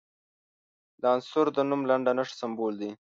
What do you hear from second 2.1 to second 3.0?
نښه سمبول دی.